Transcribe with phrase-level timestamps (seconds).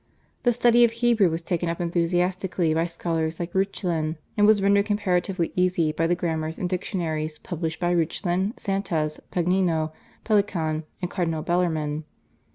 [0.41, 4.87] The study of Hebrew was taken up enthusiastically by scholars like Reuchlin, and was rendered
[4.87, 9.91] comparatively easy by the grammars and dictionaries published by Reuchlin, Santez, Pagnino,
[10.25, 12.05] Pelikan, and Cardinal Bellarmine.